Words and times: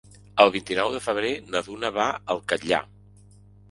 El 0.45 0.51
vint-i-nou 0.55 0.95
de 0.95 1.03
febrer 1.09 1.35
na 1.53 1.63
Duna 1.69 1.95
va 2.01 2.11
al 2.37 2.47
Catllar. 2.53 2.85